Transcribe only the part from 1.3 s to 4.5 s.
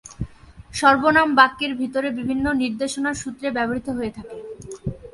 বাক্যের ভিতরে বিভিন্ন নির্দেশনার সূত্রে ব্যবহৃত হয়ে থাকে।